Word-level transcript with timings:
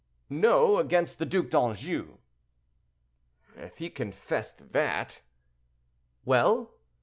"No; 0.31 0.79
against 0.79 1.19
the 1.19 1.27
Duc 1.27 1.49
d'Anjou." 1.51 2.17
"If 3.55 3.77
he 3.77 3.91
confessed 3.91 4.71
that—" 4.71 5.21
"Well?" 6.25 6.73